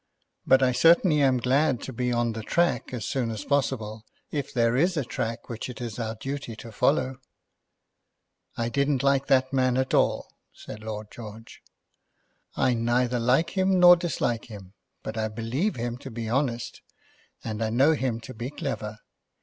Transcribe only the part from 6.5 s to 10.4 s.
to follow." "I didn't like that man at all,"